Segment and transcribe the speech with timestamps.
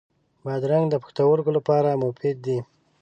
[0.43, 2.57] بادرنګ د پښتورګو لپاره مفید دی.